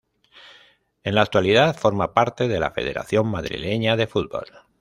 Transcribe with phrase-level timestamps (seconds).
[1.03, 4.45] En la actualidad, forma parte de la Federación Madrileña de Fútbol.